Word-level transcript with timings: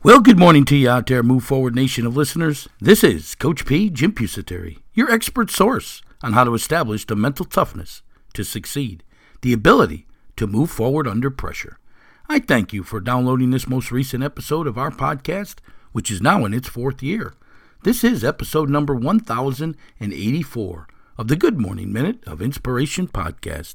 Well, 0.00 0.20
good 0.20 0.38
morning 0.38 0.64
to 0.66 0.76
you 0.76 0.88
out 0.88 1.08
there, 1.08 1.24
Move 1.24 1.42
Forward 1.42 1.74
Nation 1.74 2.06
of 2.06 2.16
listeners. 2.16 2.68
This 2.80 3.02
is 3.02 3.34
Coach 3.34 3.66
P. 3.66 3.90
Jim 3.90 4.12
Pusateri, 4.12 4.78
your 4.94 5.10
expert 5.10 5.50
source 5.50 6.02
on 6.22 6.34
how 6.34 6.44
to 6.44 6.54
establish 6.54 7.04
the 7.04 7.16
mental 7.16 7.44
toughness 7.44 8.02
to 8.34 8.44
succeed, 8.44 9.02
the 9.42 9.52
ability 9.52 10.06
to 10.36 10.46
move 10.46 10.70
forward 10.70 11.08
under 11.08 11.30
pressure. 11.30 11.80
I 12.28 12.38
thank 12.38 12.72
you 12.72 12.84
for 12.84 13.00
downloading 13.00 13.50
this 13.50 13.66
most 13.66 13.90
recent 13.90 14.22
episode 14.22 14.68
of 14.68 14.78
our 14.78 14.92
podcast, 14.92 15.56
which 15.90 16.12
is 16.12 16.22
now 16.22 16.44
in 16.44 16.54
its 16.54 16.68
fourth 16.68 17.02
year. 17.02 17.34
This 17.82 18.04
is 18.04 18.22
episode 18.22 18.70
number 18.70 18.94
1084 18.94 20.88
of 21.18 21.26
the 21.26 21.36
Good 21.36 21.58
Morning 21.58 21.92
Minute 21.92 22.24
of 22.24 22.40
Inspiration 22.40 23.08
podcast. 23.08 23.74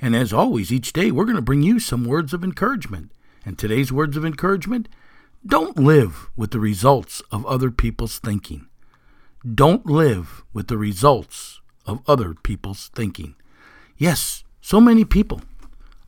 And 0.00 0.16
as 0.16 0.32
always, 0.32 0.72
each 0.72 0.92
day 0.92 1.12
we're 1.12 1.24
going 1.24 1.36
to 1.36 1.40
bring 1.40 1.62
you 1.62 1.78
some 1.78 2.04
words 2.04 2.34
of 2.34 2.42
encouragement. 2.42 3.12
And 3.46 3.56
today's 3.56 3.92
words 3.92 4.16
of 4.16 4.24
encouragement 4.24 4.88
don't 5.44 5.76
live 5.76 6.30
with 6.36 6.52
the 6.52 6.60
results 6.60 7.20
of 7.32 7.44
other 7.46 7.72
people's 7.72 8.20
thinking. 8.20 8.68
Don't 9.54 9.86
live 9.86 10.44
with 10.52 10.68
the 10.68 10.78
results 10.78 11.60
of 11.84 12.00
other 12.06 12.34
people's 12.34 12.90
thinking. 12.94 13.34
Yes, 13.96 14.44
so 14.60 14.80
many 14.80 15.04
people 15.04 15.42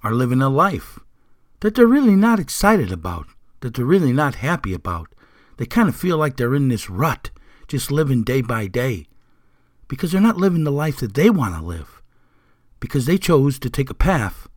are 0.05 0.13
living 0.13 0.41
a 0.41 0.49
life 0.49 1.01
that 1.61 1.75
they're 1.75 1.87
really 1.87 2.15
not 2.15 2.39
excited 2.39 2.93
about, 2.93 3.27
that 3.61 3.75
they're 3.75 3.85
really 3.85 4.13
not 4.13 4.37
happy 4.37 4.73
about. 4.73 5.09
They 5.57 5.67
kind 5.67 5.89
of 5.89 5.97
feel 5.97 6.17
like 6.17 6.37
they're 6.37 6.55
in 6.55 6.69
this 6.69 6.89
rut, 6.89 7.31
just 7.67 7.91
living 7.91 8.23
day 8.23 8.41
by 8.41 8.69
day, 8.69 9.07
because 9.89 10.13
they're 10.13 10.21
not 10.21 10.37
living 10.37 10.63
the 10.63 10.71
life 10.71 10.99
that 10.99 11.15
they 11.15 11.29
want 11.29 11.57
to 11.57 11.63
live, 11.65 12.03
because 12.79 13.07
they 13.07 13.19
chose 13.19 13.59
to 13.59 13.71
take 13.71 13.91
a 13.91 13.95
path 13.95 14.49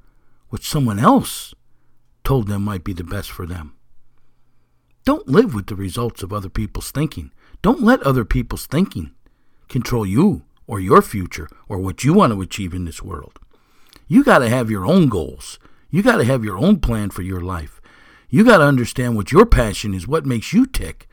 which 0.49 0.69
someone 0.69 0.99
else 0.99 1.55
told 2.23 2.47
them 2.47 2.63
might 2.63 2.83
be 2.83 2.93
the 2.93 3.03
best 3.03 3.31
for 3.31 3.47
them. 3.47 3.76
Don't 5.07 5.29
live 5.29 5.53
with 5.53 5.67
the 5.67 5.75
results 5.77 6.21
of 6.21 6.33
other 6.33 6.49
people's 6.49 6.91
thinking. 6.91 7.31
Don't 7.61 7.81
let 7.81 8.03
other 8.03 8.25
people's 8.25 8.67
thinking 8.67 9.11
control 9.69 10.05
you 10.05 10.41
or 10.67 10.81
your 10.81 11.01
future 11.01 11.47
or 11.69 11.77
what 11.77 12.03
you 12.03 12.13
want 12.13 12.33
to 12.33 12.41
achieve 12.41 12.73
in 12.73 12.83
this 12.83 13.01
world. 13.01 13.39
You 14.09 14.21
got 14.21 14.39
to 14.39 14.49
have 14.49 14.69
your 14.69 14.85
own 14.85 15.07
goals. 15.07 15.59
You 15.89 16.03
got 16.03 16.17
to 16.17 16.25
have 16.25 16.43
your 16.43 16.57
own 16.57 16.81
plan 16.81 17.09
for 17.09 17.21
your 17.21 17.39
life. 17.39 17.79
You 18.29 18.43
got 18.43 18.57
to 18.57 18.65
understand 18.65 19.15
what 19.15 19.31
your 19.31 19.45
passion 19.45 19.93
is, 19.93 20.09
what 20.09 20.25
makes 20.25 20.51
you 20.51 20.65
tick, 20.65 21.07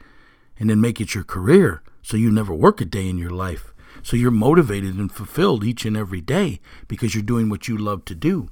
and 0.58 0.68
then 0.68 0.80
make 0.80 1.00
it 1.00 1.14
your 1.14 1.22
career 1.22 1.80
so 2.02 2.16
you 2.16 2.32
never 2.32 2.52
work 2.52 2.80
a 2.80 2.84
day 2.84 3.08
in 3.08 3.16
your 3.16 3.30
life. 3.30 3.72
So 4.02 4.16
you're 4.16 4.32
motivated 4.32 4.96
and 4.96 5.12
fulfilled 5.12 5.62
each 5.62 5.84
and 5.84 5.96
every 5.96 6.20
day 6.20 6.58
because 6.88 7.14
you're 7.14 7.22
doing 7.22 7.48
what 7.48 7.68
you 7.68 7.78
love 7.78 8.04
to 8.06 8.16
do. 8.16 8.48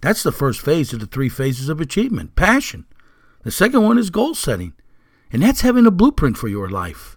That's 0.00 0.22
the 0.22 0.32
first 0.32 0.62
phase 0.62 0.94
of 0.94 1.00
the 1.00 1.06
three 1.06 1.28
phases 1.28 1.68
of 1.68 1.78
achievement 1.78 2.36
passion. 2.36 2.86
The 3.48 3.52
second 3.52 3.82
one 3.82 3.96
is 3.96 4.10
goal 4.10 4.34
setting, 4.34 4.74
and 5.32 5.42
that's 5.42 5.62
having 5.62 5.86
a 5.86 5.90
blueprint 5.90 6.36
for 6.36 6.48
your 6.48 6.68
life 6.68 7.16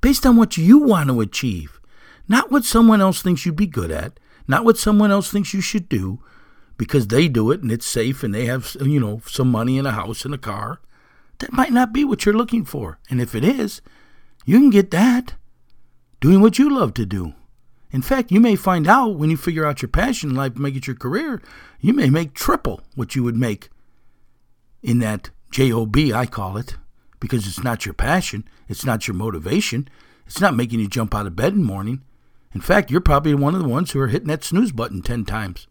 based 0.00 0.24
on 0.24 0.36
what 0.36 0.56
you 0.56 0.78
want 0.78 1.08
to 1.08 1.20
achieve, 1.20 1.80
not 2.28 2.52
what 2.52 2.62
someone 2.62 3.00
else 3.00 3.20
thinks 3.20 3.44
you'd 3.44 3.56
be 3.56 3.66
good 3.66 3.90
at, 3.90 4.20
not 4.46 4.64
what 4.64 4.78
someone 4.78 5.10
else 5.10 5.32
thinks 5.32 5.52
you 5.52 5.60
should 5.60 5.88
do 5.88 6.22
because 6.76 7.08
they 7.08 7.26
do 7.26 7.50
it 7.50 7.62
and 7.62 7.72
it's 7.72 7.84
safe 7.84 8.22
and 8.22 8.32
they 8.32 8.44
have, 8.44 8.76
you 8.80 9.00
know, 9.00 9.22
some 9.26 9.50
money 9.50 9.76
in 9.76 9.84
a 9.84 9.90
house 9.90 10.24
and 10.24 10.32
a 10.32 10.38
car. 10.38 10.80
That 11.40 11.52
might 11.52 11.72
not 11.72 11.92
be 11.92 12.04
what 12.04 12.24
you're 12.24 12.32
looking 12.32 12.64
for. 12.64 13.00
And 13.10 13.20
if 13.20 13.34
it 13.34 13.42
is, 13.42 13.82
you 14.46 14.60
can 14.60 14.70
get 14.70 14.92
that 14.92 15.34
doing 16.20 16.40
what 16.40 16.60
you 16.60 16.70
love 16.70 16.94
to 16.94 17.04
do. 17.04 17.34
In 17.90 18.02
fact, 18.02 18.30
you 18.30 18.38
may 18.38 18.54
find 18.54 18.86
out 18.86 19.16
when 19.16 19.30
you 19.30 19.36
figure 19.36 19.66
out 19.66 19.82
your 19.82 19.88
passion 19.88 20.30
in 20.30 20.36
life, 20.36 20.54
make 20.54 20.76
it 20.76 20.86
your 20.86 20.94
career, 20.94 21.42
you 21.80 21.92
may 21.92 22.08
make 22.08 22.34
triple 22.34 22.82
what 22.94 23.16
you 23.16 23.24
would 23.24 23.36
make 23.36 23.68
in 24.80 25.00
that 25.00 25.30
job 25.52 25.96
I 26.14 26.26
call 26.26 26.56
it 26.56 26.76
because 27.20 27.46
it's 27.46 27.62
not 27.62 27.84
your 27.84 27.94
passion 27.94 28.48
it's 28.68 28.84
not 28.84 29.06
your 29.06 29.14
motivation 29.14 29.88
it's 30.26 30.40
not 30.40 30.56
making 30.56 30.80
you 30.80 30.88
jump 30.88 31.14
out 31.14 31.26
of 31.26 31.36
bed 31.36 31.52
in 31.52 31.60
the 31.60 31.66
morning. 31.66 32.02
In 32.54 32.60
fact 32.60 32.90
you're 32.90 33.00
probably 33.00 33.34
one 33.34 33.54
of 33.54 33.62
the 33.62 33.68
ones 33.68 33.90
who 33.90 34.00
are 34.00 34.08
hitting 34.08 34.28
that 34.28 34.44
snooze 34.44 34.72
button 34.72 35.02
10 35.02 35.24
times 35.24 35.66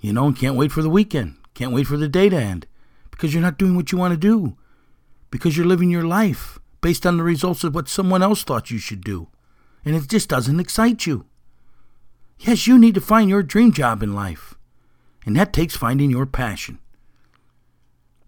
you 0.00 0.12
know 0.12 0.26
and 0.26 0.36
can't 0.36 0.56
wait 0.56 0.72
for 0.72 0.82
the 0.82 0.90
weekend 0.90 1.36
can't 1.54 1.72
wait 1.72 1.86
for 1.86 1.96
the 1.96 2.08
day 2.08 2.28
to 2.28 2.36
end 2.36 2.66
because 3.10 3.32
you're 3.32 3.42
not 3.42 3.58
doing 3.58 3.76
what 3.76 3.92
you 3.92 3.98
want 3.98 4.12
to 4.12 4.18
do 4.18 4.56
because 5.30 5.56
you're 5.56 5.66
living 5.66 5.90
your 5.90 6.04
life 6.04 6.58
based 6.80 7.06
on 7.06 7.16
the 7.16 7.22
results 7.22 7.64
of 7.64 7.74
what 7.74 7.88
someone 7.88 8.22
else 8.22 8.42
thought 8.42 8.70
you 8.70 8.78
should 8.78 9.04
do 9.04 9.28
and 9.84 9.94
it 9.96 10.08
just 10.08 10.28
doesn't 10.28 10.60
excite 10.60 11.06
you. 11.06 11.26
Yes 12.38 12.66
you 12.66 12.78
need 12.78 12.94
to 12.94 13.00
find 13.00 13.30
your 13.30 13.42
dream 13.42 13.72
job 13.72 14.02
in 14.02 14.14
life 14.14 14.54
and 15.24 15.36
that 15.36 15.52
takes 15.52 15.76
finding 15.76 16.10
your 16.10 16.26
passion 16.26 16.78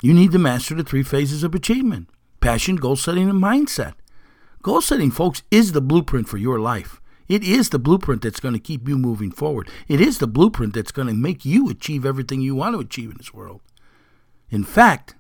you 0.03 0.13
need 0.13 0.33
to 0.33 0.39
master 0.39 0.75
the 0.75 0.83
three 0.83 1.05
phases 1.05 1.45
of 1.45 1.55
achievement 1.55 2.09
passion, 2.41 2.75
goal 2.75 2.97
setting, 2.97 3.31
and 3.31 3.41
mindset. 3.41 3.95
Goal 4.63 4.81
setting, 4.81 5.13
folks, 5.13 5.43
is 5.51 5.72
the 5.72 5.81
blueprint 5.81 6.28
for 6.28 6.39
your 6.39 6.59
life. 6.59 7.01
It 7.28 7.45
is 7.45 7.69
the 7.69 7.78
blueprint 7.78 8.21
that's 8.22 8.41
going 8.41 8.54
to 8.54 8.60
keep 8.60 8.89
you 8.89 8.99
moving 8.99 9.31
forward. 9.31 9.71
It 9.87 10.01
is 10.01 10.19
the 10.19 10.27
blueprint 10.27 10.75
that's 10.75 10.91
going 10.91 11.07
to 11.07 11.15
make 11.15 11.45
you 11.45 11.71
achieve 11.71 12.04
everything 12.04 12.41
you 12.41 12.57
want 12.57 12.75
to 12.75 12.81
achieve 12.81 13.10
in 13.13 13.16
this 13.16 13.33
world. 13.33 13.60
In 14.51 14.65
fact, 14.65 15.15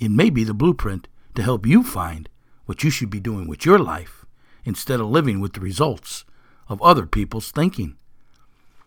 it 0.00 0.10
may 0.10 0.30
be 0.30 0.44
the 0.44 0.54
blueprint 0.54 1.08
to 1.34 1.42
help 1.42 1.66
you 1.66 1.82
find 1.82 2.28
what 2.66 2.84
you 2.84 2.90
should 2.90 3.10
be 3.10 3.20
doing 3.20 3.48
with 3.48 3.66
your 3.66 3.78
life 3.78 4.24
instead 4.64 5.00
of 5.00 5.08
living 5.08 5.40
with 5.40 5.54
the 5.54 5.60
results 5.60 6.24
of 6.68 6.80
other 6.80 7.06
people's 7.06 7.50
thinking. 7.50 7.96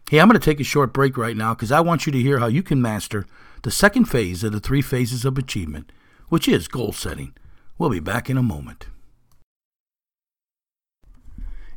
Hey, 0.10 0.20
I'm 0.20 0.28
going 0.28 0.40
to 0.40 0.44
take 0.44 0.60
a 0.60 0.64
short 0.64 0.94
break 0.94 1.18
right 1.18 1.38
now 1.38 1.54
because 1.54 1.72
I 1.72 1.82
want 1.82 2.06
you 2.06 2.12
to 2.12 2.22
hear 2.22 2.40
how 2.40 2.48
you 2.48 2.64
can 2.64 2.82
master 2.82 3.26
the 3.64 3.72
second 3.72 4.06
phase 4.06 4.44
of 4.44 4.52
the 4.52 4.60
three 4.60 4.82
phases 4.82 5.26
of 5.26 5.38
achievement, 5.38 5.92
which 6.30 6.48
is 6.48 6.68
goal 6.68 6.92
setting. 6.92 7.34
We'll 7.78 7.90
be 7.90 8.00
back 8.00 8.30
in 8.30 8.38
a 8.38 8.44
moment. 8.44 8.88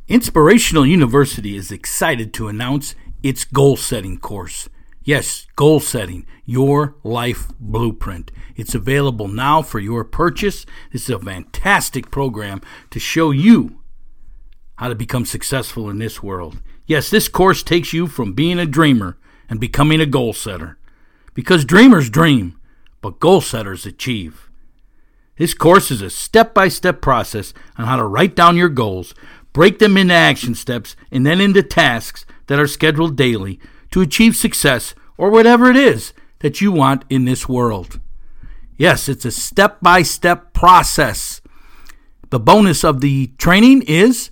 Inspirational 0.07 0.85
University 0.85 1.55
is 1.55 1.71
excited 1.71 2.33
to 2.35 2.47
announce 2.47 2.93
its 3.23 3.43
goal 3.43 3.75
setting 3.75 4.19
course. 4.19 4.69
Yes, 5.03 5.45
goal 5.55 5.79
setting, 5.79 6.25
your 6.45 6.95
life 7.03 7.47
blueprint. 7.59 8.31
It's 8.55 8.75
available 8.75 9.27
now 9.27 9.61
for 9.61 9.79
your 9.79 10.03
purchase. 10.03 10.65
This 10.91 11.03
is 11.03 11.09
a 11.09 11.19
fantastic 11.19 12.11
program 12.11 12.61
to 12.91 12.99
show 12.99 13.31
you 13.31 13.81
how 14.77 14.89
to 14.89 14.95
become 14.95 15.25
successful 15.25 15.89
in 15.89 15.99
this 15.99 16.21
world. 16.21 16.61
Yes, 16.87 17.09
this 17.09 17.27
course 17.27 17.63
takes 17.63 17.93
you 17.93 18.07
from 18.07 18.33
being 18.33 18.59
a 18.59 18.65
dreamer 18.65 19.17
and 19.49 19.59
becoming 19.59 20.01
a 20.01 20.05
goal 20.05 20.33
setter. 20.33 20.77
Because 21.35 21.65
dreamers 21.65 22.09
dream, 22.09 22.59
but 23.01 23.19
goal 23.19 23.41
setters 23.41 23.85
achieve. 23.85 24.49
This 25.37 25.53
course 25.53 25.91
is 25.91 26.01
a 26.01 26.09
step 26.09 26.53
by 26.53 26.69
step 26.69 27.01
process 27.01 27.53
on 27.77 27.85
how 27.85 27.97
to 27.97 28.05
write 28.05 28.35
down 28.35 28.55
your 28.55 28.69
goals, 28.69 29.13
break 29.53 29.79
them 29.79 29.97
into 29.97 30.13
action 30.13 30.55
steps, 30.55 30.95
and 31.11 31.25
then 31.25 31.41
into 31.41 31.61
tasks 31.61 32.25
that 32.47 32.57
are 32.57 32.67
scheduled 32.67 33.17
daily 33.17 33.59
to 33.91 34.01
achieve 34.01 34.35
success 34.35 34.95
or 35.17 35.29
whatever 35.29 35.69
it 35.69 35.75
is 35.75 36.13
that 36.39 36.61
you 36.61 36.71
want 36.71 37.03
in 37.09 37.25
this 37.25 37.49
world. 37.49 37.99
Yes, 38.77 39.09
it's 39.09 39.25
a 39.25 39.31
step 39.31 39.79
by 39.81 40.03
step 40.03 40.53
process. 40.53 41.41
The 42.29 42.39
bonus 42.39 42.83
of 42.83 43.01
the 43.01 43.27
training 43.37 43.81
is 43.83 44.31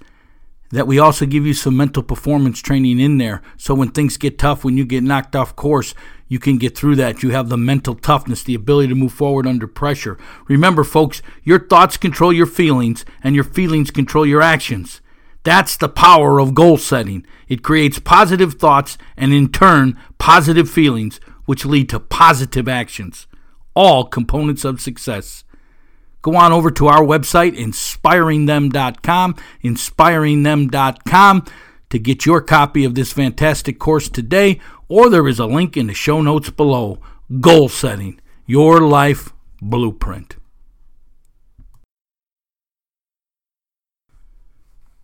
that 0.74 0.88
we 0.88 0.98
also 0.98 1.28
give 1.28 1.46
you 1.46 1.54
some 1.54 1.78
mental 1.78 2.02
performance 2.02 2.60
training 2.60 3.00
in 3.00 3.20
there. 3.20 3.44
So 3.58 3.76
when 3.76 3.92
things 3.92 4.18
get 4.18 4.40
tough, 4.40 4.64
when 4.64 4.76
you 4.76 4.86
get 4.86 5.04
knocked 5.04 5.36
off 5.36 5.56
course, 5.56 5.94
you 6.28 6.40
can 6.40 6.58
get 6.58 6.76
through 6.76 6.96
that. 6.96 7.22
You 7.22 7.30
have 7.30 7.50
the 7.50 7.58
mental 7.58 7.94
toughness, 7.94 8.42
the 8.42 8.56
ability 8.56 8.88
to 8.88 8.96
move 8.96 9.14
forward 9.14 9.46
under 9.46 9.68
pressure. 9.68 10.18
Remember, 10.48 10.84
folks, 10.84 11.22
your 11.44 11.60
thoughts 11.60 11.96
control 11.96 12.34
your 12.34 12.48
feelings, 12.48 13.06
and 13.24 13.36
your 13.36 13.44
feelings 13.44 13.92
control 13.92 14.26
your 14.26 14.42
actions. 14.42 15.00
That's 15.44 15.78
the 15.78 15.90
power 15.90 16.40
of 16.40 16.56
goal 16.56 16.78
setting. 16.78 17.24
It 17.48 17.62
creates 17.62 18.00
positive 18.00 18.56
thoughts 18.56 18.98
and, 19.16 19.32
in 19.32 19.52
turn, 19.52 20.00
positive 20.18 20.70
feelings, 20.70 21.20
which 21.46 21.66
lead 21.66 21.88
to 21.90 22.00
positive 22.00 22.68
actions. 22.68 23.28
All 23.76 24.06
components 24.06 24.66
of 24.66 24.82
success. 24.82 25.44
Go 26.24 26.38
on 26.38 26.52
over 26.54 26.72
to 26.72 26.88
our 26.88 27.04
website, 27.04 27.58
inspiringthem.com, 27.58 29.36
inspiringthem.com, 29.62 31.46
to 31.90 32.00
get 32.00 32.26
your 32.26 32.42
copy 32.42 32.86
of 32.86 32.96
this 32.96 33.12
fantastic 33.12 33.78
course 33.78 34.08
today, 34.08 34.62
or 34.88 35.10
there 35.10 35.28
is 35.28 35.38
a 35.38 35.46
link 35.46 35.76
in 35.76 35.88
the 35.88 35.94
show 35.94 36.22
notes 36.22 36.50
below. 36.50 37.00
Goal 37.42 37.68
setting, 37.68 38.22
your 38.46 38.80
life 38.80 39.34
blueprint. 39.62 40.38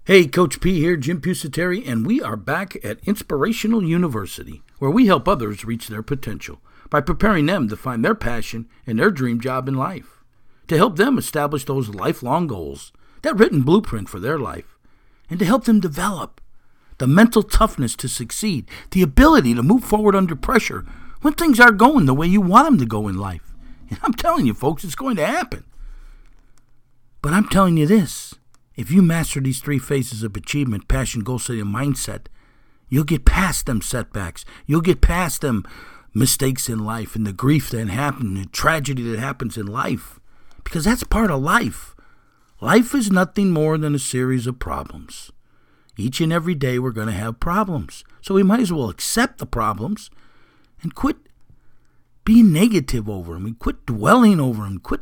Hey, 0.06 0.26
Coach 0.26 0.62
P 0.62 0.80
here, 0.80 0.96
Jim 0.96 1.20
Pusateri, 1.20 1.86
and 1.86 2.08
we 2.08 2.22
are 2.22 2.38
back 2.38 2.78
at 2.84 3.06
Inspirational 3.06 3.84
University, 3.84 4.64
where 4.78 4.90
we 4.90 5.08
help 5.08 5.28
others 5.28 5.66
reach 5.66 5.90
their 5.90 6.02
potential 6.02 6.62
by 6.90 7.02
preparing 7.02 7.46
them 7.46 7.68
to 7.68 7.76
find 7.76 8.06
their 8.06 8.16
passion 8.16 8.70
and 8.88 8.98
their 8.98 9.12
dream 9.12 9.42
job 9.42 9.68
in 9.68 9.76
life 9.76 10.19
to 10.70 10.78
help 10.78 10.96
them 10.96 11.18
establish 11.18 11.66
those 11.66 11.90
lifelong 11.90 12.48
goals, 12.48 12.94
that 13.24 13.38
written 13.38 13.64
blueprint 13.64 14.08
for 14.08 14.20
their 14.20 14.40
life, 14.40 14.78
and 15.30 15.40
to 15.40 15.46
help 15.46 15.66
them 15.66 15.80
develop 15.80 16.40
the 17.00 17.08
mental 17.08 17.44
toughness 17.44 17.96
to 17.96 18.08
succeed, 18.08 18.70
the 18.92 19.02
ability 19.02 19.54
to 19.54 19.64
move 19.64 19.84
forward 19.84 20.16
under 20.16 20.36
pressure 20.36 20.86
when 21.22 21.34
things 21.34 21.60
aren't 21.60 21.78
going 21.78 22.06
the 22.06 22.14
way 22.14 22.28
you 22.28 22.42
want 22.42 22.66
them 22.66 22.78
to 22.78 22.86
go 22.86 23.08
in 23.08 23.18
life. 23.18 23.54
And 23.90 24.00
I'm 24.04 24.14
telling 24.14 24.46
you, 24.46 24.54
folks, 24.54 24.84
it's 24.84 24.96
going 24.96 25.16
to 25.16 25.26
happen. 25.26 25.66
But 27.22 27.34
I'm 27.34 27.50
telling 27.50 27.78
you 27.78 27.88
this 27.88 28.36
if 28.76 28.92
you 28.92 29.02
master 29.02 29.42
these 29.42 29.62
three 29.62 29.80
phases 29.80 30.24
of 30.24 30.38
achievement 30.38 30.88
passion, 30.88 31.24
goal 31.24 31.40
setting, 31.40 31.62
and 31.62 31.76
mindset 31.76 32.28
you'll 32.90 33.04
get 33.04 33.26
past 33.26 33.66
them 33.66 33.82
setbacks. 33.82 34.46
You'll 34.66 34.82
get 34.82 35.02
past 35.02 35.42
them 35.42 35.66
mistakes 36.14 36.70
in 36.70 36.80
life 36.80 37.16
and 37.16 37.26
the 37.26 37.34
grief 37.34 37.70
that 37.70 37.88
happens, 37.88 38.40
the 38.40 38.50
tragedy 38.50 39.04
that 39.12 39.20
happens 39.20 39.58
in 39.58 39.68
life 39.68 40.19
because 40.70 40.86
that's 40.86 41.04
part 41.04 41.32
of 41.32 41.42
life. 41.42 41.96
Life 42.62 42.94
is 42.94 43.10
nothing 43.10 43.50
more 43.50 43.76
than 43.76 43.96
a 43.96 44.00
series 44.00 44.46
of 44.46 44.60
problems. 44.60 45.32
Each 45.98 46.22
and 46.22 46.32
every 46.32 46.54
day 46.54 46.78
we're 46.78 46.92
going 46.92 47.08
to 47.08 47.14
have 47.14 47.40
problems. 47.40 48.04
So 48.22 48.36
we 48.36 48.44
might 48.44 48.60
as 48.60 48.72
well 48.72 48.88
accept 48.88 49.40
the 49.40 49.48
problems 49.48 50.12
and 50.84 50.94
quit 50.94 51.18
being 52.24 52.54
negative 52.54 53.10
over 53.10 53.34
them 53.34 53.48
and 53.48 53.58
quit 53.58 53.84
dwelling 53.88 54.40
over 54.40 54.62
them. 54.62 54.78
Quit 54.78 55.02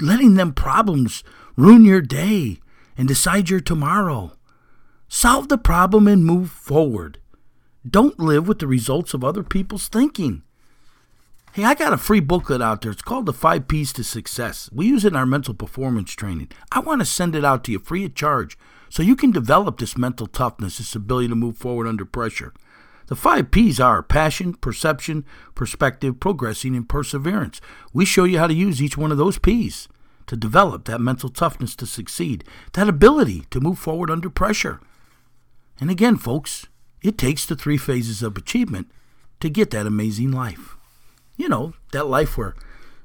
letting 0.00 0.34
them 0.34 0.52
problems 0.52 1.24
ruin 1.56 1.84
your 1.84 2.00
day 2.00 2.60
and 2.96 3.08
decide 3.08 3.50
your 3.50 3.58
tomorrow. 3.58 4.36
Solve 5.08 5.48
the 5.48 5.58
problem 5.58 6.06
and 6.06 6.24
move 6.24 6.48
forward. 6.48 7.18
Don't 7.88 8.20
live 8.20 8.46
with 8.46 8.60
the 8.60 8.68
results 8.68 9.14
of 9.14 9.24
other 9.24 9.42
people's 9.42 9.88
thinking. 9.88 10.44
Hey, 11.58 11.64
I 11.64 11.74
got 11.74 11.92
a 11.92 11.96
free 11.98 12.20
booklet 12.20 12.62
out 12.62 12.82
there. 12.82 12.92
It's 12.92 13.02
called 13.02 13.26
The 13.26 13.32
Five 13.32 13.66
P's 13.66 13.92
to 13.94 14.04
Success. 14.04 14.70
We 14.72 14.86
use 14.86 15.04
it 15.04 15.08
in 15.08 15.16
our 15.16 15.26
mental 15.26 15.54
performance 15.54 16.12
training. 16.12 16.52
I 16.70 16.78
want 16.78 17.00
to 17.00 17.04
send 17.04 17.34
it 17.34 17.44
out 17.44 17.64
to 17.64 17.72
you 17.72 17.80
free 17.80 18.04
of 18.04 18.14
charge 18.14 18.56
so 18.88 19.02
you 19.02 19.16
can 19.16 19.32
develop 19.32 19.76
this 19.76 19.98
mental 19.98 20.28
toughness, 20.28 20.78
this 20.78 20.94
ability 20.94 21.26
to 21.30 21.34
move 21.34 21.56
forward 21.56 21.88
under 21.88 22.04
pressure. 22.04 22.54
The 23.08 23.16
five 23.16 23.50
P's 23.50 23.80
are 23.80 24.04
passion, 24.04 24.54
perception, 24.54 25.24
perspective, 25.56 26.20
progressing, 26.20 26.76
and 26.76 26.88
perseverance. 26.88 27.60
We 27.92 28.04
show 28.04 28.22
you 28.22 28.38
how 28.38 28.46
to 28.46 28.54
use 28.54 28.80
each 28.80 28.96
one 28.96 29.10
of 29.10 29.18
those 29.18 29.40
P's 29.40 29.88
to 30.28 30.36
develop 30.36 30.84
that 30.84 31.00
mental 31.00 31.28
toughness 31.28 31.74
to 31.74 31.86
succeed, 31.86 32.44
that 32.74 32.88
ability 32.88 33.46
to 33.50 33.60
move 33.60 33.80
forward 33.80 34.12
under 34.12 34.30
pressure. 34.30 34.78
And 35.80 35.90
again, 35.90 36.18
folks, 36.18 36.68
it 37.02 37.18
takes 37.18 37.44
the 37.44 37.56
three 37.56 37.78
phases 37.78 38.22
of 38.22 38.36
achievement 38.36 38.92
to 39.40 39.50
get 39.50 39.72
that 39.72 39.88
amazing 39.88 40.30
life 40.30 40.77
you 41.38 41.48
know, 41.48 41.72
that 41.92 42.06
life 42.06 42.36
where 42.36 42.54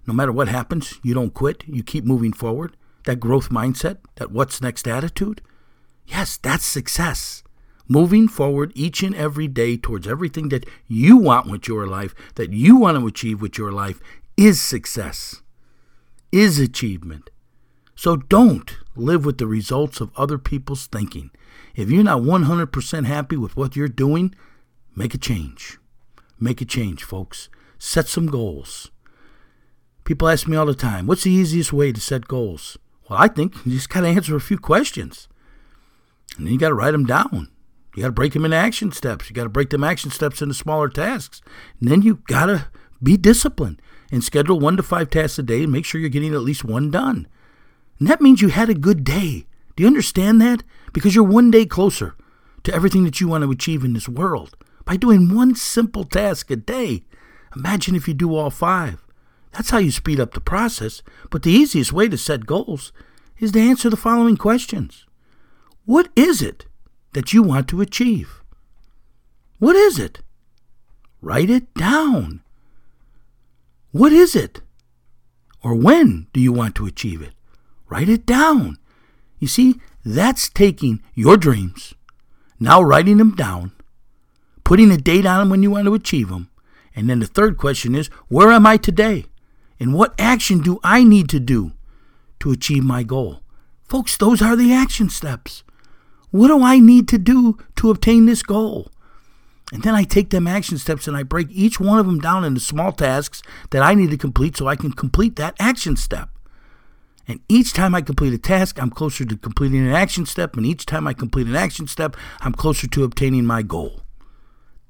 no 0.06 0.14
matter 0.14 0.34
what 0.34 0.50
happens, 0.50 1.00
you 1.02 1.14
don't 1.14 1.34
quit, 1.34 1.64
you 1.66 1.82
keep 1.84 2.04
moving 2.04 2.34
forward, 2.34 2.76
that 3.06 3.22
growth 3.22 3.50
mindset, 3.50 4.00
that 4.16 4.32
what's 4.32 4.62
next 4.62 4.88
attitude. 4.88 5.42
Yes, 6.06 6.36
that's 6.36 6.66
success. 6.66 7.44
Moving 7.88 8.28
forward 8.28 8.72
each 8.76 9.04
and 9.04 9.16
every 9.16 9.48
day 9.48 9.78
towards 9.78 10.08
everything 10.08 10.50
that 10.50 10.66
you 10.88 11.16
want 11.16 11.50
with 11.50 11.68
your 11.68 11.86
life, 11.86 12.14
that 12.36 12.52
you 12.52 12.76
want 12.76 12.98
to 12.98 13.08
achieve 13.08 13.42
with 13.42 13.58
your 13.58 13.72
life, 13.72 14.02
is 14.36 14.62
success, 14.62 15.42
is 16.32 16.60
achievement. 16.60 17.30
So 17.96 18.18
don't 18.18 18.78
live 18.96 19.26
with 19.26 19.38
the 19.38 19.48
results 19.48 20.02
of 20.02 20.12
other 20.18 20.38
people's 20.38 20.88
thinking. 20.88 21.30
If 21.76 21.90
you're 21.90 22.04
not 22.04 22.22
100% 22.22 23.06
happy 23.06 23.38
with 23.38 23.56
what 23.56 23.76
you're 23.76 23.88
doing, 23.88 24.34
make 24.96 25.14
a 25.14 25.18
change. 25.18 25.78
Make 26.40 26.62
a 26.62 26.66
change, 26.66 27.04
folks. 27.04 27.50
Set 27.86 28.08
some 28.08 28.28
goals. 28.28 28.92
People 30.06 30.30
ask 30.30 30.48
me 30.48 30.56
all 30.56 30.66
the 30.66 30.74
time, 30.74 31.06
what's 31.06 31.26
the 31.26 31.32
easiest 31.32 31.74
way 31.74 31.92
to 31.92 32.00
set 32.00 32.30
goals? 32.30 32.78
Well, 33.10 33.20
I 33.20 33.28
think 33.28 33.54
you 33.66 33.74
just 33.74 33.90
got 33.90 34.02
to 34.02 34.08
answer 34.08 34.38
a 34.38 34.40
few 34.40 34.58
questions. 34.58 35.28
And 36.38 36.48
then 36.48 36.54
you 36.54 36.60
got 36.60 36.70
to 36.70 36.76
write 36.76 36.92
them 36.92 37.06
down. 37.06 37.50
You 37.94 38.04
got 38.04 38.08
to 38.08 38.14
break 38.14 38.32
them 38.32 38.46
into 38.46 38.56
action 38.56 38.94
steps. 38.94 39.30
You 39.30 39.36
got 39.36 39.44
to 39.44 39.50
break 39.50 39.70
them 39.70 39.84
action 39.84 40.12
steps 40.12 40.42
into 40.42 40.54
smaller 40.54 40.88
tasks. 40.88 41.42
And 41.82 41.92
then 41.92 42.02
you 42.02 42.22
got 42.28 42.46
to 42.46 42.68
be 43.04 43.18
disciplined 43.18 43.82
and 44.14 44.24
schedule 44.24 44.62
one 44.62 44.78
to 44.78 44.84
five 44.84 45.10
tasks 45.10 45.38
a 45.40 45.44
day 45.44 45.64
and 45.64 45.72
make 45.72 45.84
sure 45.84 46.00
you're 46.00 46.10
getting 46.10 46.34
at 46.34 46.40
least 46.40 46.64
one 46.64 46.90
done. 46.90 47.28
And 48.00 48.08
that 48.08 48.22
means 48.22 48.42
you 48.42 48.48
had 48.48 48.70
a 48.70 48.76
good 48.76 49.04
day. 49.04 49.46
Do 49.76 49.84
you 49.84 49.88
understand 49.88 50.40
that? 50.40 50.64
Because 50.94 51.16
you're 51.16 51.26
one 51.26 51.52
day 51.52 51.66
closer 51.66 52.16
to 52.64 52.74
everything 52.74 53.04
that 53.04 53.20
you 53.20 53.28
want 53.28 53.44
to 53.44 53.52
achieve 53.52 53.84
in 53.84 53.92
this 53.92 54.08
world 54.08 54.56
by 54.86 54.96
doing 54.96 55.36
one 55.36 55.54
simple 55.54 56.06
task 56.06 56.50
a 56.50 56.56
day. 56.56 57.04
Imagine 57.56 57.96
if 57.96 58.08
you 58.08 58.14
do 58.14 58.36
all 58.36 58.50
five. 58.50 59.04
That's 59.52 59.70
how 59.70 59.78
you 59.78 59.92
speed 59.92 60.20
up 60.20 60.34
the 60.34 60.42
process. 60.42 61.02
But 61.30 61.44
the 61.44 61.52
easiest 61.52 61.94
way 61.94 62.10
to 62.10 62.18
set 62.18 62.46
goals 62.46 62.92
is 63.40 63.52
to 63.52 63.60
answer 63.60 63.90
the 63.90 63.98
following 63.98 64.38
questions 64.38 65.06
What 65.86 66.10
is 66.16 66.42
it 66.42 66.66
that 67.14 67.34
you 67.34 67.44
want 67.44 67.68
to 67.70 67.82
achieve? 67.82 68.42
What 69.60 69.76
is 69.76 70.00
it? 70.00 70.22
Write 71.22 71.50
it 71.50 71.74
down. 71.74 72.42
What 73.92 74.12
is 74.12 74.36
it? 74.36 74.62
Or 75.62 75.76
when 75.76 76.28
do 76.34 76.42
you 76.42 76.52
want 76.52 76.76
to 76.76 76.86
achieve 76.86 77.22
it? 77.22 77.34
Write 77.90 78.10
it 78.10 78.26
down. 78.26 78.78
You 79.40 79.48
see, 79.48 79.80
that's 80.04 80.50
taking 80.50 81.02
your 81.14 81.38
dreams, 81.38 81.94
now 82.60 82.82
writing 82.82 83.18
them 83.18 83.36
down, 83.36 83.72
putting 84.64 84.92
a 84.92 84.98
date 84.98 85.26
on 85.26 85.40
them 85.40 85.50
when 85.50 85.64
you 85.64 85.72
want 85.72 85.86
to 85.86 85.94
achieve 85.94 86.30
them, 86.30 86.50
and 86.96 87.10
then 87.10 87.20
the 87.20 87.26
third 87.26 87.58
question 87.58 87.96
is 87.96 88.08
where 88.28 88.52
am 88.52 88.66
I 88.66 88.78
today? 88.78 89.26
And 89.80 89.94
what 89.94 90.14
action 90.20 90.60
do 90.60 90.80
I 90.84 91.04
need 91.04 91.30
to 91.30 91.40
do 91.40 91.74
to 92.40 92.52
achieve 92.52 92.84
my 92.84 93.04
goal? 93.04 93.42
Folks, 93.84 94.18
those 94.18 94.42
are 94.42 94.56
the 94.56 94.74
action 94.74 95.10
steps. 95.10 95.64
What 96.32 96.48
do 96.48 96.64
I 96.64 96.80
need 96.80 97.08
to 97.10 97.18
do 97.18 97.58
to 97.76 97.92
obtain 97.92 98.26
this 98.26 98.44
goal? 98.44 98.88
And 99.72 99.84
then 99.84 99.96
I 99.96 100.04
take 100.04 100.30
them 100.30 100.48
action 100.48 100.78
steps 100.78 101.08
and 101.08 101.18
I 101.18 101.24
break 101.24 101.48
each 101.50 101.80
one 101.80 102.00
of 102.00 102.06
them 102.06 102.20
down 102.20 102.44
into 102.44 102.60
small 102.60 102.92
tasks 102.92 103.42
that 103.72 103.82
I 103.82 103.94
need 103.94 104.12
to 104.12 104.18
complete 104.18 104.58
so 104.58 104.68
I 104.68 104.76
can 104.76 104.92
complete 104.92 105.36
that 105.38 105.56
action 105.60 105.96
step. 105.96 106.30
And 107.28 107.40
each 107.48 107.74
time 107.74 107.96
I 107.96 108.02
complete 108.02 108.34
a 108.34 108.38
task, 108.38 108.82
I'm 108.82 108.90
closer 108.90 109.26
to 109.26 109.38
completing 109.38 109.88
an 109.88 109.94
action 109.94 110.26
step. 110.26 110.58
And 110.58 110.66
each 110.66 110.86
time 110.86 111.08
I 111.08 111.14
complete 111.14 111.48
an 111.48 111.56
action 111.56 111.88
step, 111.88 112.16
I'm 112.42 112.54
closer 112.54 112.88
to 112.88 113.04
obtaining 113.04 113.46
my 113.46 113.62
goal. 113.62 114.02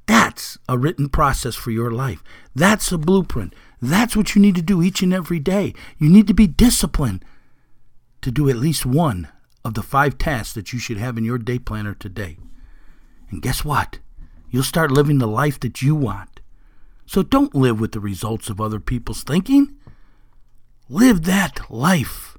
That's 0.05 0.57
a 0.67 0.77
written 0.77 1.09
process 1.09 1.55
for 1.55 1.71
your 1.71 1.91
life. 1.91 2.23
That's 2.55 2.91
a 2.91 2.97
blueprint. 2.97 3.53
That's 3.81 4.15
what 4.15 4.35
you 4.35 4.41
need 4.41 4.55
to 4.55 4.61
do 4.61 4.81
each 4.81 5.01
and 5.01 5.13
every 5.13 5.39
day. 5.39 5.73
You 5.97 6.09
need 6.09 6.27
to 6.27 6.33
be 6.33 6.47
disciplined 6.47 7.23
to 8.21 8.31
do 8.31 8.49
at 8.49 8.55
least 8.55 8.85
one 8.85 9.27
of 9.65 9.73
the 9.73 9.83
five 9.83 10.17
tasks 10.17 10.53
that 10.53 10.73
you 10.73 10.79
should 10.79 10.97
have 10.97 11.17
in 11.17 11.23
your 11.23 11.37
day 11.37 11.59
planner 11.59 11.93
today. 11.93 12.37
And 13.29 13.41
guess 13.41 13.63
what? 13.63 13.99
You'll 14.49 14.63
start 14.63 14.91
living 14.91 15.17
the 15.17 15.27
life 15.27 15.59
that 15.61 15.81
you 15.81 15.95
want. 15.95 16.39
So 17.05 17.23
don't 17.23 17.55
live 17.55 17.79
with 17.79 17.91
the 17.91 17.99
results 17.99 18.49
of 18.49 18.61
other 18.61 18.79
people's 18.79 19.23
thinking. 19.23 19.75
Live 20.89 21.23
that 21.23 21.71
life 21.71 22.37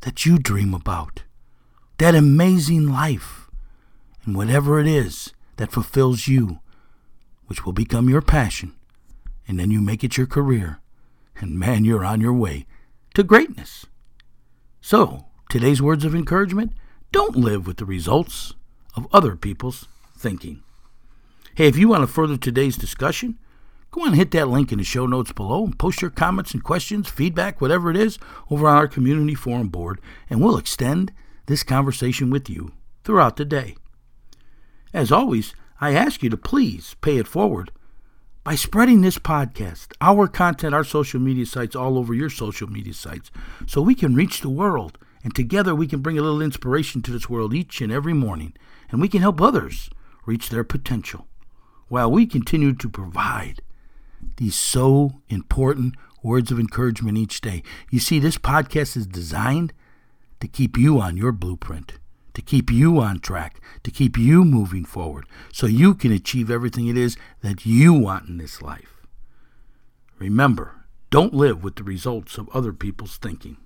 that 0.00 0.24
you 0.24 0.38
dream 0.38 0.74
about, 0.74 1.24
that 1.98 2.14
amazing 2.14 2.88
life, 2.90 3.50
and 4.24 4.34
whatever 4.34 4.80
it 4.80 4.86
is 4.86 5.32
that 5.56 5.72
fulfills 5.72 6.26
you, 6.26 6.60
which 7.50 7.66
will 7.66 7.72
become 7.72 8.08
your 8.08 8.22
passion, 8.22 8.72
and 9.48 9.58
then 9.58 9.72
you 9.72 9.80
make 9.80 10.04
it 10.04 10.16
your 10.16 10.26
career, 10.28 10.78
and 11.40 11.58
man, 11.58 11.84
you're 11.84 12.04
on 12.04 12.20
your 12.20 12.32
way 12.32 12.64
to 13.12 13.24
greatness. 13.24 13.86
So, 14.80 15.26
today's 15.48 15.82
words 15.82 16.04
of 16.04 16.14
encouragement 16.14 16.72
don't 17.10 17.34
live 17.34 17.66
with 17.66 17.78
the 17.78 17.84
results 17.84 18.54
of 18.94 19.08
other 19.12 19.34
people's 19.34 19.88
thinking. 20.16 20.62
Hey, 21.56 21.66
if 21.66 21.76
you 21.76 21.88
want 21.88 22.02
to 22.02 22.06
further 22.06 22.36
today's 22.36 22.76
discussion, 22.76 23.36
go 23.90 24.02
on 24.02 24.10
and 24.10 24.16
hit 24.16 24.30
that 24.30 24.46
link 24.46 24.70
in 24.70 24.78
the 24.78 24.84
show 24.84 25.06
notes 25.06 25.32
below 25.32 25.64
and 25.64 25.76
post 25.76 26.00
your 26.00 26.12
comments 26.12 26.54
and 26.54 26.62
questions, 26.62 27.10
feedback, 27.10 27.60
whatever 27.60 27.90
it 27.90 27.96
is, 27.96 28.20
over 28.48 28.68
on 28.68 28.76
our 28.76 28.86
community 28.86 29.34
forum 29.34 29.70
board, 29.70 30.00
and 30.30 30.40
we'll 30.40 30.56
extend 30.56 31.12
this 31.46 31.64
conversation 31.64 32.30
with 32.30 32.48
you 32.48 32.70
throughout 33.02 33.34
the 33.34 33.44
day. 33.44 33.74
As 34.94 35.10
always, 35.10 35.52
I 35.82 35.94
ask 35.94 36.22
you 36.22 36.28
to 36.28 36.36
please 36.36 36.94
pay 37.00 37.16
it 37.16 37.26
forward 37.26 37.72
by 38.44 38.54
spreading 38.54 39.00
this 39.00 39.18
podcast, 39.18 39.92
our 40.02 40.28
content, 40.28 40.74
our 40.74 40.84
social 40.84 41.18
media 41.18 41.46
sites, 41.46 41.74
all 41.74 41.96
over 41.96 42.12
your 42.12 42.28
social 42.28 42.68
media 42.68 42.92
sites, 42.92 43.30
so 43.66 43.80
we 43.80 43.94
can 43.94 44.14
reach 44.14 44.42
the 44.42 44.50
world. 44.50 44.98
And 45.24 45.34
together 45.34 45.74
we 45.74 45.86
can 45.86 46.00
bring 46.00 46.18
a 46.18 46.22
little 46.22 46.42
inspiration 46.42 47.00
to 47.02 47.10
this 47.10 47.30
world 47.30 47.54
each 47.54 47.80
and 47.80 47.90
every 47.90 48.12
morning. 48.12 48.52
And 48.90 49.00
we 49.00 49.08
can 49.08 49.22
help 49.22 49.40
others 49.40 49.88
reach 50.26 50.50
their 50.50 50.64
potential 50.64 51.26
while 51.88 52.10
we 52.10 52.26
continue 52.26 52.74
to 52.74 52.88
provide 52.88 53.62
these 54.36 54.54
so 54.54 55.22
important 55.28 55.94
words 56.22 56.50
of 56.50 56.60
encouragement 56.60 57.16
each 57.16 57.40
day. 57.40 57.62
You 57.90 58.00
see, 58.00 58.18
this 58.18 58.36
podcast 58.36 58.98
is 58.98 59.06
designed 59.06 59.72
to 60.40 60.48
keep 60.48 60.76
you 60.76 61.00
on 61.00 61.16
your 61.16 61.32
blueprint 61.32 61.94
to 62.34 62.42
keep 62.42 62.70
you 62.70 62.98
on 63.00 63.20
track, 63.20 63.60
to 63.82 63.90
keep 63.90 64.18
you 64.18 64.44
moving 64.44 64.84
forward, 64.84 65.26
so 65.52 65.66
you 65.66 65.94
can 65.94 66.12
achieve 66.12 66.50
everything 66.50 66.86
it 66.86 66.96
is 66.96 67.16
that 67.42 67.66
you 67.66 67.92
want 67.92 68.28
in 68.28 68.38
this 68.38 68.62
life. 68.62 69.06
Remember, 70.18 70.84
don't 71.10 71.34
live 71.34 71.64
with 71.64 71.76
the 71.76 71.82
results 71.82 72.38
of 72.38 72.48
other 72.50 72.72
people's 72.72 73.16
thinking. 73.16 73.56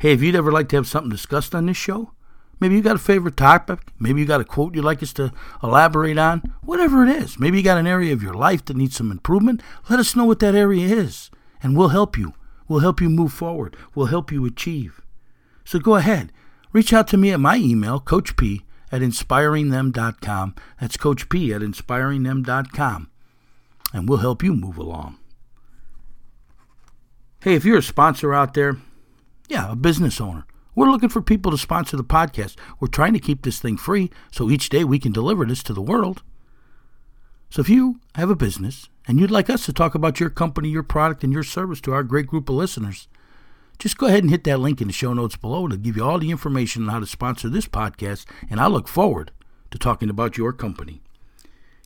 Hey, 0.00 0.12
if 0.12 0.22
you'd 0.22 0.36
ever 0.36 0.52
like 0.52 0.68
to 0.68 0.76
have 0.76 0.86
something 0.86 1.10
discussed 1.10 1.54
on 1.54 1.66
this 1.66 1.76
show, 1.76 2.12
maybe 2.60 2.76
you 2.76 2.82
got 2.82 2.96
a 2.96 3.00
favorite 3.00 3.36
topic, 3.36 3.80
maybe 3.98 4.20
you 4.20 4.26
got 4.26 4.40
a 4.40 4.44
quote 4.44 4.74
you'd 4.76 4.84
like 4.84 5.02
us 5.02 5.12
to 5.14 5.32
elaborate 5.62 6.18
on, 6.18 6.54
whatever 6.62 7.02
it 7.04 7.08
is. 7.08 7.38
Maybe 7.40 7.58
you 7.58 7.64
got 7.64 7.78
an 7.78 7.86
area 7.86 8.12
of 8.12 8.22
your 8.22 8.34
life 8.34 8.64
that 8.66 8.76
needs 8.76 8.96
some 8.96 9.10
improvement. 9.10 9.62
Let 9.88 9.98
us 9.98 10.14
know 10.14 10.24
what 10.24 10.38
that 10.38 10.54
area 10.54 10.86
is, 10.86 11.30
and 11.62 11.76
we'll 11.76 11.88
help 11.88 12.16
you. 12.16 12.34
We'll 12.68 12.80
help 12.80 13.00
you 13.00 13.08
move 13.10 13.32
forward. 13.32 13.76
We'll 13.94 14.06
help 14.06 14.30
you 14.30 14.44
achieve. 14.44 15.00
So 15.64 15.78
go 15.78 15.96
ahead, 15.96 16.32
Reach 16.72 16.92
out 16.92 17.08
to 17.08 17.16
me 17.16 17.30
at 17.30 17.40
my 17.40 17.56
email, 17.56 18.00
Coach 18.00 18.36
P 18.36 18.62
at 18.90 19.00
inspiringthem.com. 19.02 20.54
That's 20.80 20.96
Coach 20.96 21.28
P 21.28 21.52
at 21.52 21.60
inspiringthem.com. 21.60 23.10
And 23.92 24.08
we'll 24.08 24.18
help 24.18 24.42
you 24.42 24.54
move 24.54 24.78
along. 24.78 25.18
Hey, 27.42 27.54
if 27.54 27.64
you're 27.64 27.78
a 27.78 27.82
sponsor 27.82 28.34
out 28.34 28.54
there, 28.54 28.76
yeah, 29.48 29.72
a 29.72 29.76
business 29.76 30.20
owner, 30.20 30.44
we're 30.74 30.90
looking 30.90 31.08
for 31.08 31.22
people 31.22 31.50
to 31.50 31.58
sponsor 31.58 31.96
the 31.96 32.04
podcast. 32.04 32.56
We're 32.78 32.88
trying 32.88 33.14
to 33.14 33.20
keep 33.20 33.42
this 33.42 33.58
thing 33.58 33.76
free 33.76 34.10
so 34.30 34.50
each 34.50 34.68
day 34.68 34.84
we 34.84 34.98
can 34.98 35.12
deliver 35.12 35.44
this 35.44 35.62
to 35.64 35.72
the 35.72 35.82
world. 35.82 36.22
So 37.50 37.60
if 37.60 37.68
you 37.68 38.00
have 38.14 38.30
a 38.30 38.36
business 38.36 38.88
and 39.06 39.18
you'd 39.18 39.30
like 39.30 39.48
us 39.48 39.64
to 39.66 39.72
talk 39.72 39.94
about 39.94 40.20
your 40.20 40.30
company, 40.30 40.68
your 40.68 40.82
product, 40.82 41.24
and 41.24 41.32
your 41.32 41.42
service 41.42 41.80
to 41.82 41.92
our 41.92 42.02
great 42.02 42.26
group 42.26 42.48
of 42.48 42.56
listeners, 42.56 43.08
just 43.78 43.96
go 43.96 44.06
ahead 44.06 44.24
and 44.24 44.30
hit 44.30 44.44
that 44.44 44.58
link 44.60 44.80
in 44.80 44.88
the 44.88 44.92
show 44.92 45.12
notes 45.12 45.36
below 45.36 45.68
to 45.68 45.76
give 45.76 45.96
you 45.96 46.04
all 46.04 46.18
the 46.18 46.30
information 46.30 46.84
on 46.84 46.88
how 46.88 47.00
to 47.00 47.06
sponsor 47.06 47.48
this 47.48 47.66
podcast, 47.66 48.26
and 48.50 48.60
I 48.60 48.66
look 48.66 48.88
forward 48.88 49.30
to 49.70 49.78
talking 49.78 50.10
about 50.10 50.36
your 50.36 50.52
company. 50.52 51.00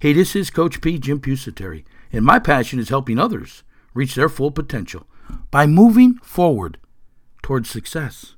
Hey, 0.00 0.12
this 0.12 0.34
is 0.34 0.50
Coach 0.50 0.80
P, 0.80 0.99
Jim 0.99 1.20
Pusateri, 1.20 1.84
and 2.12 2.25
my 2.25 2.38
passion 2.38 2.78
is 2.78 2.88
helping 2.88 3.18
others 3.18 3.62
reach 3.94 4.14
their 4.14 4.28
full 4.28 4.50
potential 4.50 5.06
by 5.50 5.66
moving 5.66 6.14
forward 6.22 6.78
towards 7.42 7.68
success, 7.68 8.37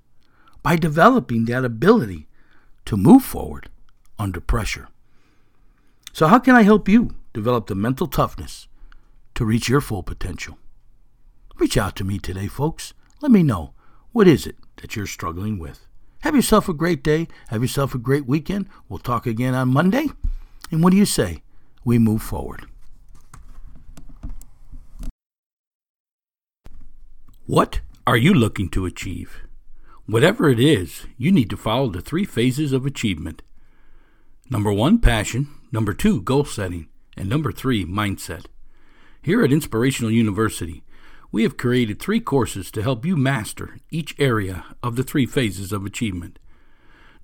by 0.63 0.77
developing 0.77 1.45
that 1.45 1.65
ability 1.65 2.27
to 2.87 2.97
move 2.97 3.23
forward 3.23 3.71
under 4.19 4.41
pressure. 4.41 4.89
So, 6.13 6.27
how 6.27 6.39
can 6.39 6.55
I 6.55 6.63
help 6.63 6.89
you 6.89 7.15
develop 7.33 7.67
the 7.67 7.75
mental 7.75 8.07
toughness 8.07 8.69
to 9.35 9.45
reach 9.45 9.69
your 9.69 9.81
full 9.81 10.03
potential? 10.03 10.59
Reach 11.57 11.77
out 11.77 11.97
to 11.97 12.05
me 12.05 12.19
today, 12.19 12.47
folks. 12.47 12.95
Let 13.25 13.31
me 13.31 13.43
know. 13.43 13.73
What 14.13 14.29
is 14.29 14.47
it 14.47 14.57
that 14.83 14.95
you're 14.97 15.07
struggling 15.07 15.59
with? 15.59 15.87
Have 16.21 16.37
yourself 16.37 16.69
a 16.69 16.75
great 16.75 17.03
day. 17.03 17.27
Have 17.49 17.63
yourself 17.63 17.95
a 17.95 17.99
great 17.99 18.27
weekend. 18.27 18.69
We'll 18.87 18.99
talk 18.99 19.27
again 19.27 19.55
on 19.55 19.73
Monday. 19.73 20.09
And 20.71 20.85
what 20.85 20.91
do 20.91 20.99
you 20.99 21.07
say? 21.07 21.43
We 21.87 21.99
move 21.99 22.21
forward. 22.21 22.67
What 27.47 27.81
are 28.07 28.19
you 28.19 28.35
looking 28.35 28.69
to 28.69 28.85
achieve? 28.85 29.45
Whatever 30.05 30.51
it 30.51 30.61
is, 30.61 31.07
you 31.17 31.33
need 31.33 31.49
to 31.49 31.57
follow 31.57 31.89
the 31.89 32.03
three 32.03 32.27
phases 32.27 32.75
of 32.75 32.85
achievement. 32.85 33.41
Number 34.51 34.71
one, 34.71 34.99
passion. 34.99 35.49
Number 35.73 35.95
two, 35.95 36.21
goal 36.21 36.45
setting. 36.45 36.89
And 37.17 37.31
number 37.31 37.53
three, 37.53 37.87
mindset. 37.87 38.45
Here 39.23 39.43
at 39.43 39.51
Inspirational 39.51 40.11
University, 40.11 40.85
we 41.35 41.43
have 41.43 41.57
created 41.57 41.99
three 41.99 42.21
courses 42.21 42.71
to 42.71 42.81
help 42.81 43.05
you 43.05 43.17
master 43.17 43.81
each 43.91 44.15
area 44.21 44.65
of 44.85 44.95
the 44.95 45.03
three 45.03 45.27
phases 45.27 45.73
of 45.73 45.85
achievement. 45.85 46.39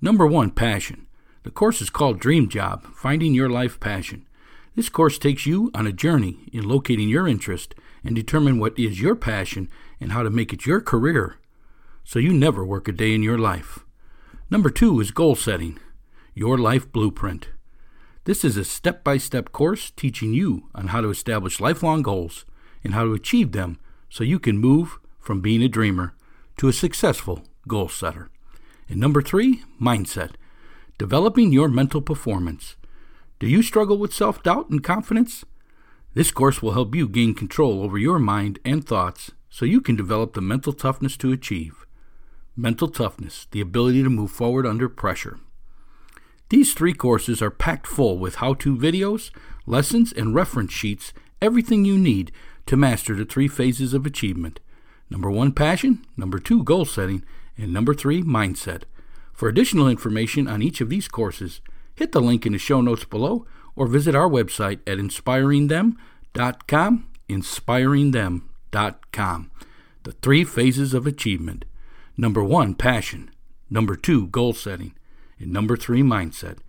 Number 0.01 0.27
one, 0.27 0.51
passion. 0.51 1.07
The 1.43 1.49
course 1.49 1.79
is 1.81 1.89
called 1.89 2.19
Dream 2.19 2.49
Job 2.49 2.83
Finding 2.93 3.33
Your 3.33 3.49
Life 3.49 3.79
Passion. 3.79 4.27
This 4.75 4.89
course 4.89 5.17
takes 5.17 5.45
you 5.45 5.71
on 5.73 5.87
a 5.87 5.93
journey 5.93 6.39
in 6.51 6.67
locating 6.67 7.07
your 7.07 7.25
interest 7.25 7.73
and 8.03 8.13
determine 8.13 8.59
what 8.59 8.77
is 8.77 8.99
your 8.99 9.15
passion 9.15 9.69
and 10.01 10.11
how 10.11 10.23
to 10.23 10.29
make 10.29 10.51
it 10.51 10.65
your 10.65 10.81
career 10.81 11.37
so 12.03 12.19
you 12.19 12.33
never 12.33 12.65
work 12.65 12.89
a 12.89 12.91
day 12.91 13.15
in 13.15 13.23
your 13.23 13.37
life. 13.37 13.79
Number 14.49 14.69
two 14.69 14.99
is 14.99 15.11
goal 15.11 15.35
setting, 15.35 15.79
your 16.33 16.57
life 16.57 16.91
blueprint. 16.91 17.47
This 18.25 18.43
is 18.43 18.57
a 18.57 18.65
step 18.65 19.05
by 19.05 19.15
step 19.15 19.53
course 19.53 19.89
teaching 19.89 20.33
you 20.33 20.63
on 20.75 20.87
how 20.87 20.99
to 20.99 21.09
establish 21.11 21.61
lifelong 21.61 22.01
goals 22.01 22.43
and 22.83 22.93
how 22.93 23.05
to 23.05 23.13
achieve 23.13 23.53
them 23.53 23.79
so 24.11 24.25
you 24.25 24.37
can 24.37 24.57
move 24.57 24.99
from 25.19 25.39
being 25.41 25.63
a 25.63 25.69
dreamer 25.69 26.13
to 26.57 26.67
a 26.67 26.73
successful 26.73 27.43
goal 27.67 27.87
setter. 27.87 28.29
And 28.89 28.99
number 28.99 29.21
three, 29.21 29.63
mindset. 29.81 30.31
Developing 30.97 31.51
your 31.53 31.69
mental 31.69 32.01
performance. 32.01 32.75
Do 33.39 33.47
you 33.47 33.63
struggle 33.63 33.97
with 33.97 34.13
self 34.13 34.43
doubt 34.43 34.69
and 34.69 34.83
confidence? 34.83 35.45
This 36.13 36.29
course 36.29 36.61
will 36.61 36.73
help 36.73 36.93
you 36.93 37.07
gain 37.07 37.33
control 37.33 37.81
over 37.81 37.97
your 37.97 38.19
mind 38.19 38.59
and 38.65 38.85
thoughts 38.85 39.31
so 39.49 39.65
you 39.65 39.79
can 39.79 39.95
develop 39.95 40.33
the 40.33 40.41
mental 40.41 40.73
toughness 40.73 41.15
to 41.17 41.31
achieve. 41.31 41.85
Mental 42.55 42.89
toughness, 42.89 43.47
the 43.51 43.61
ability 43.61 44.03
to 44.03 44.09
move 44.09 44.29
forward 44.29 44.65
under 44.65 44.89
pressure. 44.89 45.39
These 46.49 46.73
three 46.73 46.93
courses 46.93 47.41
are 47.41 47.49
packed 47.49 47.87
full 47.87 48.17
with 48.17 48.35
how 48.35 48.55
to 48.55 48.75
videos, 48.75 49.31
lessons, 49.65 50.11
and 50.11 50.35
reference 50.35 50.73
sheets, 50.73 51.13
everything 51.41 51.85
you 51.85 51.97
need 51.97 52.31
to 52.67 52.77
master 52.77 53.15
the 53.15 53.25
three 53.25 53.47
phases 53.47 53.93
of 53.93 54.05
achievement 54.05 54.59
number 55.09 55.29
one, 55.29 55.51
passion, 55.51 56.05
number 56.15 56.39
two, 56.39 56.63
goal 56.63 56.85
setting, 56.85 57.21
and 57.57 57.73
number 57.73 57.93
three, 57.93 58.23
mindset. 58.23 58.83
For 59.33 59.49
additional 59.49 59.89
information 59.89 60.47
on 60.47 60.61
each 60.61 60.79
of 60.79 60.89
these 60.89 61.09
courses, 61.09 61.59
hit 61.95 62.13
the 62.13 62.21
link 62.21 62.45
in 62.45 62.53
the 62.53 62.57
show 62.57 62.79
notes 62.79 63.03
below 63.03 63.45
or 63.75 63.87
visit 63.87 64.15
our 64.15 64.29
website 64.29 64.79
at 64.87 64.97
inspiringthem.com. 64.97 67.07
Inspiringthem.com. 67.29 69.51
The 70.03 70.11
three 70.13 70.43
phases 70.43 70.93
of 70.93 71.05
achievement 71.05 71.65
number 72.17 72.43
one, 72.43 72.75
passion, 72.75 73.31
number 73.69 73.95
two, 73.95 74.27
goal 74.27 74.53
setting, 74.53 74.93
and 75.39 75.51
number 75.51 75.75
three, 75.75 76.03
mindset. 76.03 76.59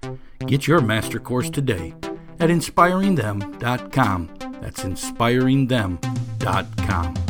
Get 0.47 0.67
your 0.67 0.81
master 0.81 1.21
course 1.21 1.51
today 1.51 1.95
at 2.41 2.51
inspiringthem.com. 2.51 4.52
That's 4.63 4.85
inspiringthem.com. 4.85 7.22